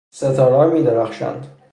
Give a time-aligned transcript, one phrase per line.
[0.13, 1.47] ستارهها میدرخشند